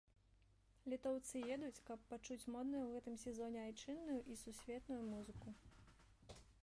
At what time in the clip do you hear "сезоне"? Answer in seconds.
3.25-3.61